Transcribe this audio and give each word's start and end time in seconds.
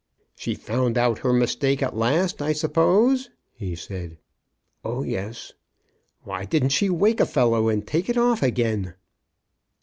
She 0.35 0.55
found 0.55 0.97
out 0.97 1.19
her 1.19 1.31
mistake 1.31 1.83
at 1.83 1.95
last, 1.95 2.41
I 2.41 2.53
suppose?" 2.53 3.29
he 3.53 3.75
said." 3.75 4.17
Oh, 4.83 5.03
yes." 5.03 5.53
*'Why 6.23 6.43
didn't 6.43 6.69
she 6.69 6.89
wake 6.89 7.19
a 7.19 7.25
fellow 7.27 7.69
and 7.69 7.85
take 7.85 8.09
it 8.09 8.17
off 8.17 8.41
again? 8.41 8.95